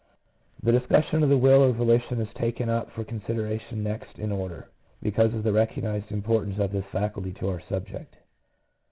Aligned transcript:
The 0.63 0.71
discussion 0.71 1.21
of 1.21 1.29
the 1.29 1.37
will 1.37 1.63
or 1.63 1.73
volition 1.73 2.19
is 2.21 2.33
taken 2.33 2.69
up 2.69 2.89
for 2.93 3.03
consideration 3.03 3.83
next 3.83 4.17
in 4.17 4.31
order, 4.31 4.67
because 4.99 5.31
of 5.35 5.43
the 5.43 5.51
recognized 5.53 6.11
importance 6.11 6.57
of 6.59 6.71
this 6.71 6.85
faculty 6.91 7.33
to 7.33 7.49
our 7.49 7.61
subject. 7.69 8.15